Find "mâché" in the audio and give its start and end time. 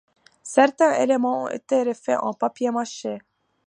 2.71-3.19